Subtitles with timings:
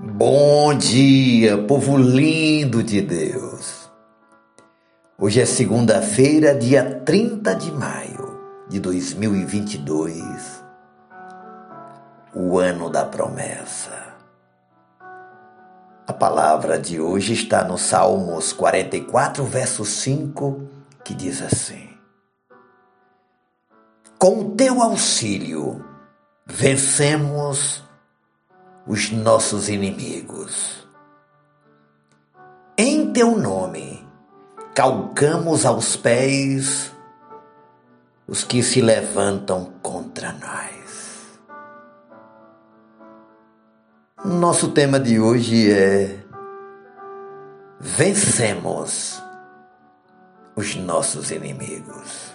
[0.00, 3.90] Bom dia, povo lindo de Deus.
[5.18, 8.38] Hoje é segunda-feira, dia 30 de maio
[8.68, 10.64] de 2022,
[12.32, 14.14] o ano da promessa.
[16.06, 20.62] A palavra de hoje está no Salmos 44, verso 5,
[21.04, 21.88] que diz assim:
[24.16, 25.84] Com teu auxílio
[26.46, 27.87] vencemos
[28.88, 30.88] os nossos inimigos.
[32.76, 34.08] Em teu nome,
[34.74, 36.90] calcamos aos pés
[38.26, 41.38] os que se levantam contra nós.
[44.24, 46.24] Nosso tema de hoje é
[47.80, 49.22] Vencemos
[50.56, 52.32] os nossos inimigos.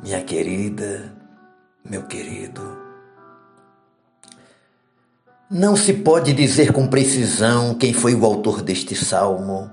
[0.00, 1.12] Minha querida,
[1.84, 2.85] meu querido,
[5.50, 9.70] não se pode dizer com precisão quem foi o autor deste salmo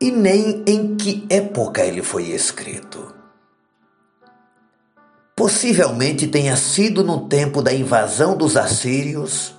[0.00, 3.14] e nem em que época ele foi escrito.
[5.34, 9.54] Possivelmente tenha sido no tempo da invasão dos assírios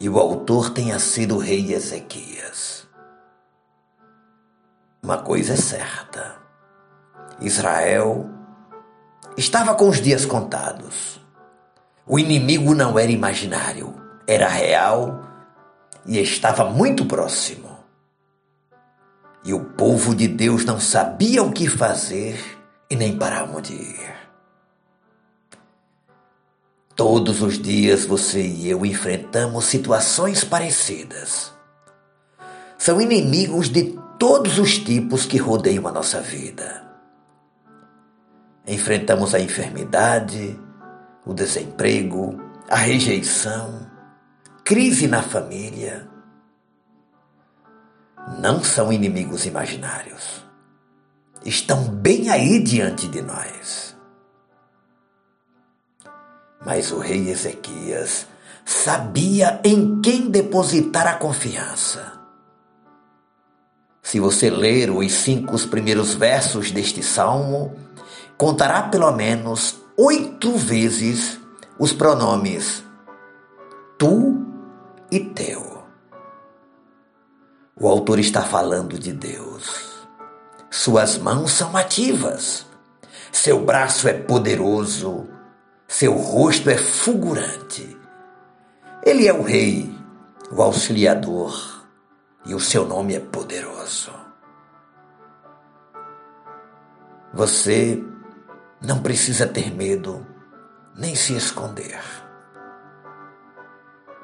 [0.00, 2.88] e o autor tenha sido o rei Ezequias.
[5.00, 6.36] Uma coisa é certa:
[7.40, 8.28] Israel
[9.36, 11.21] estava com os dias contados.
[12.06, 13.94] O inimigo não era imaginário,
[14.26, 15.22] era real
[16.06, 17.78] e estava muito próximo.
[19.44, 22.40] E o povo de Deus não sabia o que fazer
[22.90, 24.12] e nem para onde ir.
[26.94, 31.52] Todos os dias você e eu enfrentamos situações parecidas.
[32.76, 36.82] São inimigos de todos os tipos que rodeiam a nossa vida.
[38.66, 40.58] Enfrentamos a enfermidade,
[41.24, 43.86] o desemprego, a rejeição,
[44.64, 46.08] crise na família.
[48.38, 50.44] Não são inimigos imaginários.
[51.44, 53.96] Estão bem aí diante de nós.
[56.64, 58.26] Mas o rei Ezequias
[58.64, 62.20] sabia em quem depositar a confiança.
[64.00, 67.74] Se você ler os cinco primeiros versos deste salmo,
[68.36, 71.40] contará pelo menos oito vezes
[71.78, 72.82] os pronomes
[73.96, 74.44] tu
[75.12, 75.84] e teu.
[77.78, 80.06] O autor está falando de Deus.
[80.68, 82.66] Suas mãos são ativas,
[83.30, 85.28] seu braço é poderoso,
[85.86, 87.96] seu rosto é fulgurante.
[89.04, 89.94] Ele é o Rei,
[90.50, 91.86] o Auxiliador,
[92.44, 94.10] e o seu nome é poderoso.
[97.32, 98.02] Você
[98.82, 100.26] não precisa ter medo,
[100.96, 102.00] nem se esconder.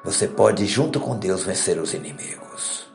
[0.04, 2.88] Você pode, junto com Deus, vencer os inimigos.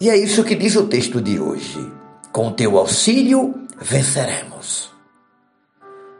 [0.00, 1.92] E é isso que diz o texto de hoje.
[2.32, 4.90] Com teu auxílio, venceremos.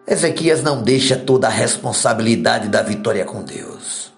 [0.07, 4.13] Ezequias não deixa toda a responsabilidade da vitória com Deus.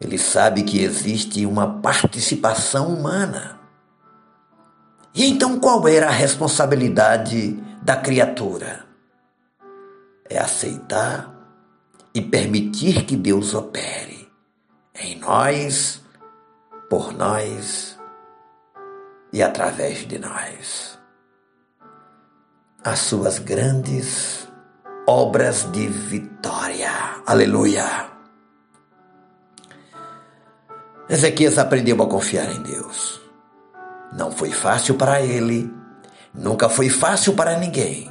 [0.00, 3.60] Ele sabe que existe uma participação humana.
[5.14, 8.86] E então qual era a responsabilidade da criatura.
[10.30, 11.34] É aceitar
[12.14, 14.30] e permitir que Deus opere
[14.94, 16.00] em nós,
[16.88, 17.98] por nós
[19.32, 20.98] e através de nós.
[22.84, 24.48] As suas grandes
[25.06, 26.90] obras de vitória.
[27.26, 28.10] Aleluia!
[31.08, 33.20] Ezequias aprendeu a confiar em Deus.
[34.12, 35.81] Não foi fácil para ele
[36.34, 38.10] Nunca foi fácil para ninguém,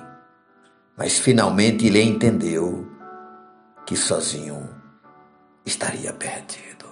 [0.96, 2.88] mas finalmente ele entendeu
[3.86, 4.70] que sozinho
[5.66, 6.86] estaria perdido.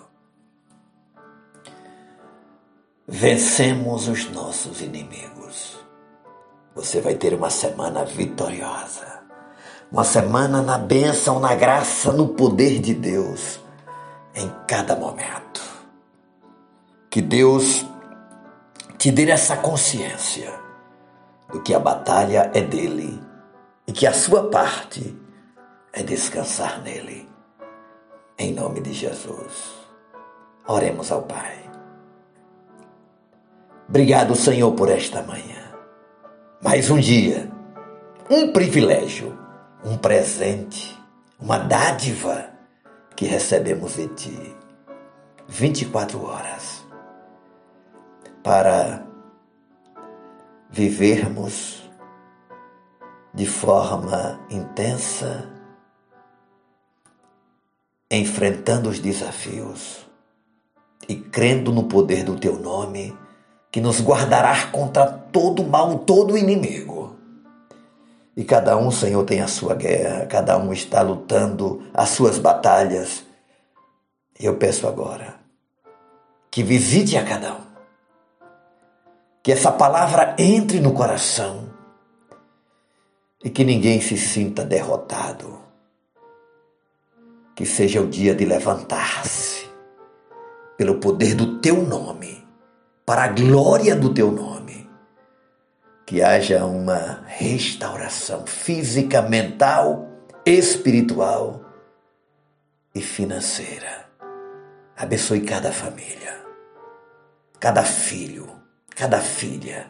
[3.08, 5.78] Vencemos os nossos inimigos.
[6.74, 9.22] Você vai ter uma semana vitoriosa,
[9.92, 13.60] uma semana na bênção, na graça, no poder de Deus
[14.34, 15.62] em cada momento.
[17.10, 17.86] Que Deus
[18.98, 20.69] te dê essa consciência
[21.52, 23.22] do que a batalha é dele
[23.88, 25.18] e que a sua parte
[25.92, 27.28] é descansar nele.
[28.38, 29.74] Em nome de Jesus.
[30.68, 31.58] Oremos ao Pai.
[33.88, 35.74] Obrigado, Senhor, por esta manhã.
[36.62, 37.50] Mais um dia,
[38.30, 39.38] um privilégio,
[39.84, 40.96] um presente,
[41.40, 42.52] uma dádiva
[43.16, 44.56] que recebemos de Ti.
[45.48, 46.86] 24 horas
[48.44, 49.09] para
[50.70, 51.84] vivermos
[53.34, 55.48] de forma intensa
[58.12, 60.08] enfrentando os desafios
[61.08, 63.16] e crendo no poder do teu nome,
[63.72, 67.16] que nos guardará contra todo mal, todo inimigo.
[68.36, 73.24] E cada um, Senhor, tem a sua guerra, cada um está lutando as suas batalhas.
[74.40, 75.36] Eu peço agora
[76.50, 77.69] que visite a cada um,
[79.42, 81.70] que essa palavra entre no coração
[83.44, 85.60] e que ninguém se sinta derrotado.
[87.56, 89.70] Que seja o dia de levantar-se
[90.78, 92.48] pelo poder do teu nome,
[93.06, 94.90] para a glória do teu nome.
[96.06, 100.08] Que haja uma restauração física, mental,
[100.46, 101.62] espiritual
[102.96, 104.10] e financeira.
[104.96, 106.44] Abençoe cada família,
[107.60, 108.59] cada filho,
[109.00, 109.88] cada filha.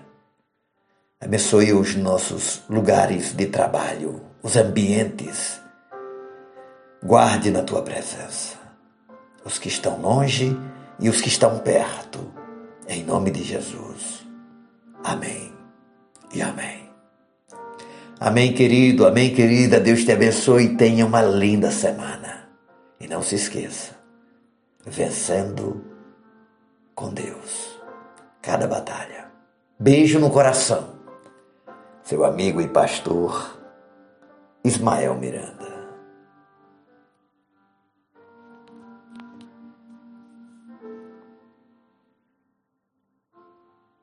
[1.19, 5.59] Abençoe os nossos lugares de trabalho, os ambientes.
[7.03, 8.55] Guarde na tua presença
[9.43, 10.55] os que estão longe
[10.99, 12.19] e os que estão perto,
[12.87, 14.27] em nome de Jesus.
[15.03, 15.51] Amém
[16.31, 16.87] e amém.
[18.19, 19.79] Amém, querido, amém, querida.
[19.79, 22.47] Deus te abençoe e tenha uma linda semana.
[22.99, 23.95] E não se esqueça,
[24.85, 25.83] vencendo
[26.93, 27.68] com Deus
[28.41, 29.29] cada batalha.
[29.79, 30.99] Beijo no coração.
[32.03, 33.57] Seu amigo e pastor
[34.63, 35.58] Ismael Miranda.